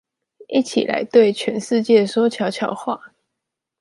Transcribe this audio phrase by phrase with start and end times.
[0.47, 3.13] 一起來對全世界說悄悄話